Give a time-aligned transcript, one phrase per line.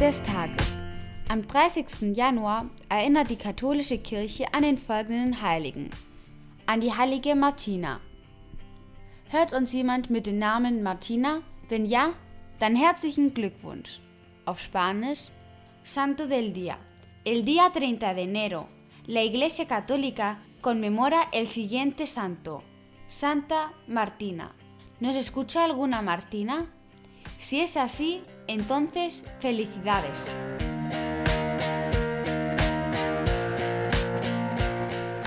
[0.00, 0.84] Des Tages.
[1.28, 2.16] Am 30.
[2.16, 5.90] Januar erinnert die katholische Kirche an den folgenden Heiligen.
[6.66, 7.98] An die heilige Martina.
[9.28, 11.42] Hört uns jemand mit dem Namen Martina?
[11.68, 12.12] Wenn ja,
[12.60, 13.98] dann herzlichen Glückwunsch.
[14.44, 15.30] Auf Spanisch
[15.82, 16.76] Santo del Día.
[17.24, 18.68] El día 30 de enero,
[19.08, 22.62] la Iglesia Católica conmemora el siguiente santo,
[23.08, 24.54] Santa Martina.
[25.00, 26.66] ¿Nos escucha alguna Martina?
[27.38, 30.26] Si es así, entonces felicidades.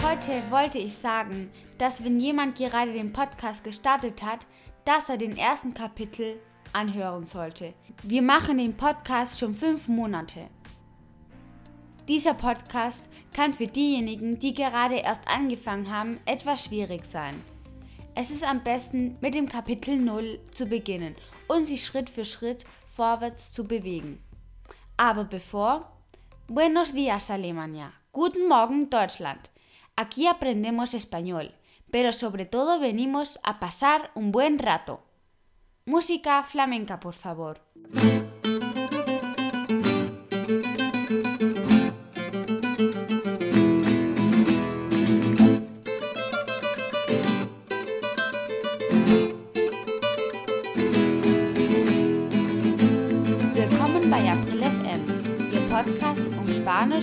[0.04, 4.46] Heute wollte ich sagen, dass wenn jemand gerade den Podcast gestartet hat,
[4.86, 6.40] dass er den ersten Kapitel
[6.74, 7.74] anhören sollte.
[8.04, 10.48] Wir machen den Podcast schon fünf Monate.
[12.08, 17.42] Dieser Podcast kann für diejenigen, die gerade erst angefangen haben, etwas schwierig sein.
[18.14, 21.16] Es ist am besten, mit dem Kapitel 0 zu beginnen
[21.48, 24.22] und sich Schritt für Schritt vorwärts zu bewegen.
[24.98, 25.92] Aber bevor,
[26.48, 29.50] Buenos días Alemania, Guten Morgen Deutschland.
[29.96, 31.54] Aquí aprendemos español,
[31.92, 35.00] pero sobre todo venimos a pasar un buen rato.
[35.86, 37.62] Música flamenca, por favor.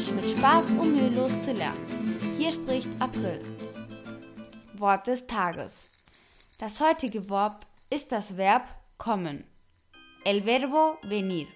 [0.08, 2.16] Spanisch mit Spaß und mühelos zu lernen.
[2.38, 3.42] Hier spricht April.
[4.74, 6.56] Wort des Tages.
[6.60, 7.56] Das heutige Wort
[7.90, 8.62] ist das Verb
[8.96, 9.42] kommen.
[10.24, 11.46] El verbo venir.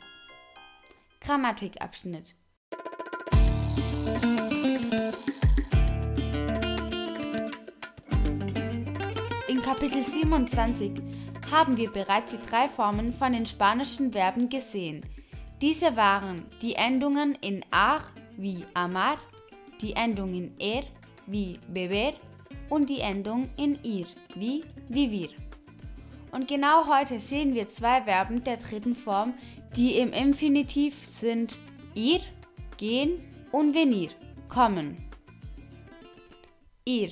[1.21, 2.35] Grammatikabschnitt.
[9.49, 10.93] In Kapitel 27
[11.51, 15.07] haben wir bereits die drei Formen von den spanischen Verben gesehen.
[15.61, 18.03] Diese waren die Endungen in ar
[18.37, 19.19] wie amar,
[19.81, 20.85] die Endung in er
[21.27, 22.17] wie beber
[22.69, 25.29] und die Endung in ir wie vivir.
[26.33, 29.35] Und genau heute sehen wir zwei Verben der dritten Form,
[29.77, 31.57] die im Infinitiv sind
[31.95, 32.21] ir,
[32.79, 33.21] gehen
[33.53, 34.11] und venir,
[34.49, 34.97] kommen.
[36.85, 37.11] Ir.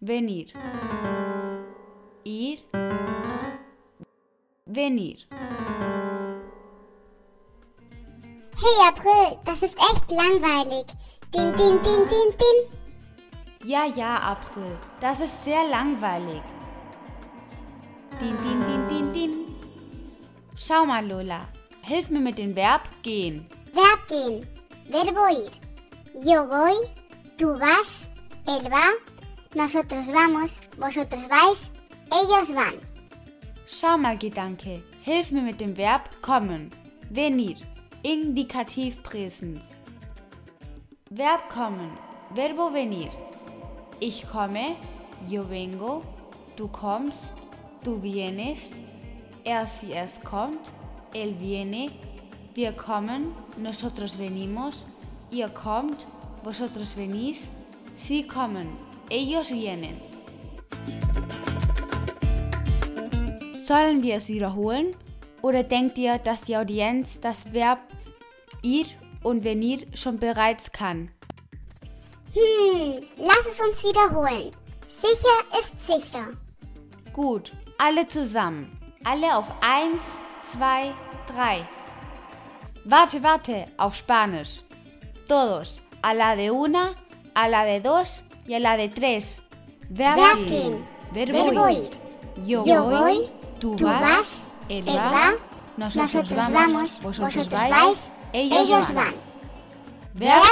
[0.00, 0.46] Venir.
[2.24, 2.58] Ir.
[4.66, 5.16] Venir.
[8.62, 10.86] Hey April, das ist echt langweilig.
[11.32, 12.58] Din, din, din, din, din.
[13.64, 16.42] Ja, ja, April, das ist sehr langweilig.
[18.20, 19.32] Din, din, din, din, din.
[20.54, 21.48] Schau mal, Lola.
[21.80, 23.46] Hilf mir mit dem Verb gehen.
[23.72, 24.46] Verb gehen.
[24.90, 25.50] Verbo ir.
[26.24, 26.76] Yo voy,
[27.36, 28.06] tú vas,
[28.46, 28.86] él va,
[29.54, 31.72] nosotros vamos, vosotros vais,
[32.12, 32.78] ellos van.
[33.66, 34.82] Schau mal, Gedanke.
[35.00, 36.70] Hilf mir mit dem Verb kommen.
[37.10, 37.71] Venir.
[38.04, 39.62] Indikativ Präsens.
[41.08, 41.96] Verb kommen.
[42.34, 43.10] Verbo venir.
[44.00, 44.74] Ich komme.
[45.28, 46.02] Yo vengo.
[46.56, 47.32] Du kommst.
[47.84, 48.72] Du vienes.
[49.44, 50.68] Er sie es kommt.
[51.14, 51.92] Él viene.
[52.54, 53.36] Wir kommen.
[53.56, 54.84] Nosotros venimos.
[55.30, 56.04] Ihr kommt.
[56.42, 57.46] Vosotros venís.
[57.94, 58.66] Sie kommen.
[59.10, 60.00] Ellos vienen.
[63.54, 64.96] Sollen wir es wiederholen?
[65.42, 67.80] Oder denkt ihr, dass die Audienz das Verb
[68.62, 68.86] ir
[69.22, 71.10] und venir schon bereits kann?
[72.32, 74.52] Hm, lass es uns wiederholen.
[74.88, 76.28] Sicher ist sicher.
[77.12, 78.78] Gut, alle zusammen.
[79.04, 80.02] Alle auf 1,
[80.52, 80.94] 2,
[81.26, 81.68] 3.
[82.84, 84.62] Warte, warte, auf Spanisch.
[85.28, 86.94] Todos, a la de una,
[87.34, 89.40] a la de dos y a la de tres.
[89.88, 90.48] Verb Verb gehen.
[90.48, 90.84] gehen.
[91.12, 91.78] Verbo Verbo ir.
[91.78, 91.90] ir.
[92.44, 94.46] Yo, Yo voy, tú, vas,
[94.78, 95.32] él él va, va,
[95.76, 99.14] nosotros, nosotros vamos, vamos, vosotros, vosotros vais, vais, ellos, ellos van.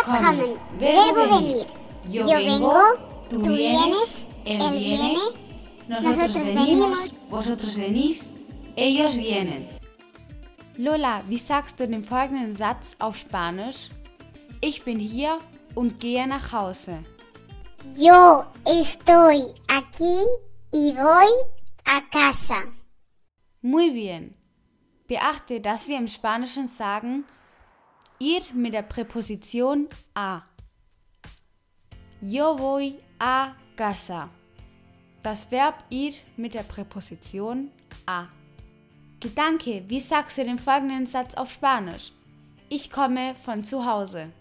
[0.05, 0.37] kommen.
[0.37, 0.55] kommen.
[0.79, 1.67] Verbo venir.
[2.09, 2.75] Yo, vengo,
[3.29, 5.21] tú vienes, él viene, viene,
[5.89, 8.29] nosotros nosotros venimos, venimos, vosotros venís,
[8.77, 9.69] ellos vienen.
[10.77, 13.91] Lola, wie sagst du den folgenden Satz auf Spanisch?
[14.61, 15.39] Ich bin hier
[15.75, 17.05] und gehe nach Hause.
[17.97, 20.25] Yo estoy aquí
[20.73, 21.29] y voy
[21.85, 22.65] a casa.
[23.63, 24.35] Muy bien.
[25.07, 27.25] Beachte, dass wir im Spanischen sagen
[28.19, 30.43] ir mit der Präposition a.
[32.23, 34.31] Yo voy a casa.
[35.23, 37.71] Das Verb ir mit der Präposition
[38.07, 38.29] a.
[39.21, 42.13] Gedanke, wie sagst du den folgenden Satz auf Spanisch?
[42.71, 44.33] Ich komme von zu Hause.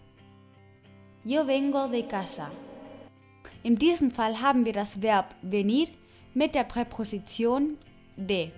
[1.24, 2.50] Yo vengo de casa.
[3.62, 5.88] In diesem Fall haben wir das Verb venir
[6.32, 7.76] mit der Präposition
[8.16, 8.50] de.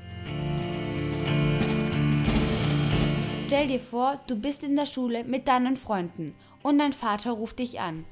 [3.52, 7.58] Stell dir vor, du bist in der Schule mit deinen Freunden und dein Vater ruft
[7.58, 8.06] dich an.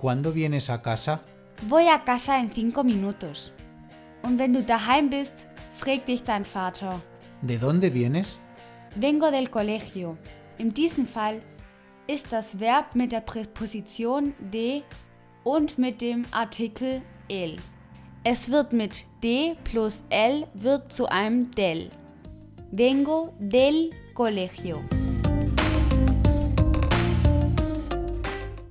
[0.00, 1.18] ¿Cuándo vienes a casa?
[1.68, 3.52] Voy a casa en cinco minutos.
[4.22, 7.00] Und wenn du daheim bist, fragt dich dein Vater.
[7.42, 8.38] ¿De dónde vienes?
[8.94, 10.16] Vengo del colegio.
[10.58, 11.42] In diesem Fall
[12.06, 14.82] ist das Verb mit der Präposition de
[15.42, 17.56] und mit dem Artikel el.
[18.22, 21.90] Es wird mit de plus el wird zu einem del.
[22.72, 24.80] Vengo del colegio.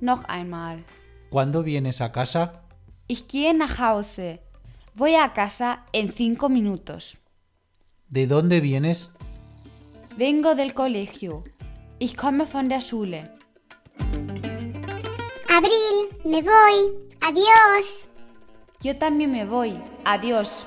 [0.00, 0.84] Noch einmal.
[1.28, 2.62] ¿Cuándo vienes a casa?
[3.08, 4.40] Ich gehe nach Hause.
[4.94, 7.18] Voy a casa en cinco minutos.
[8.08, 9.12] ¿De dónde vienes?
[10.16, 11.44] Vengo del colegio.
[11.98, 13.30] Ich komme von der Schule.
[15.50, 16.96] Abril, me voy.
[17.20, 18.06] Adiós.
[18.80, 19.78] Yo también me voy.
[20.06, 20.66] Adiós.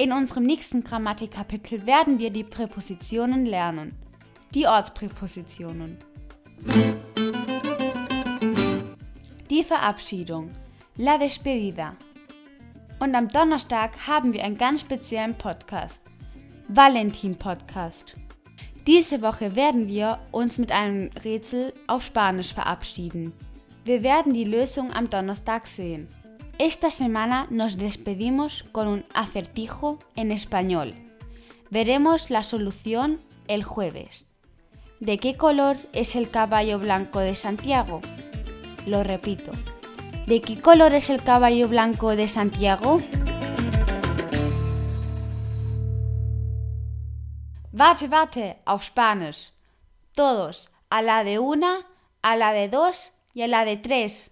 [0.00, 3.94] In unserem nächsten Grammatikkapitel werden wir die Präpositionen lernen.
[4.54, 5.98] Die Ortspräpositionen.
[9.50, 10.52] Die Verabschiedung.
[10.96, 11.96] La despedida.
[12.98, 16.00] Und am Donnerstag haben wir einen ganz speziellen Podcast.
[16.68, 18.16] Valentin Podcast.
[18.86, 23.34] Diese Woche werden wir uns mit einem Rätsel auf Spanisch verabschieden.
[23.84, 26.08] Wir werden die Lösung am Donnerstag sehen.
[26.60, 30.94] Esta semana nos despedimos con un acertijo en español.
[31.70, 34.26] Veremos la solución el jueves.
[35.00, 38.02] ¿De qué color es el caballo blanco de Santiago?
[38.84, 39.52] Lo repito.
[40.26, 42.98] ¿De qué color es el caballo blanco de Santiago?
[47.72, 49.54] Warte, warte, auf Spanisch.
[50.12, 51.86] Todos, a la de una,
[52.20, 54.29] a la de dos y a la de tres.